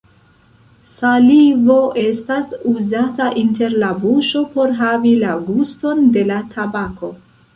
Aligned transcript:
Salivo 0.91 1.75
estas 2.03 2.55
uzata 2.71 3.27
inter 3.43 3.77
la 3.85 3.91
buŝo 4.05 4.43
por 4.55 4.73
havi 4.79 5.11
la 5.27 5.37
guston 5.51 6.03
de 6.17 6.27
la 6.33 6.39
tabako. 6.57 7.11